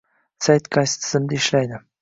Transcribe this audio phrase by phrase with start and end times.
[0.47, 1.85] Sayt qaysi tizimda ishlaydi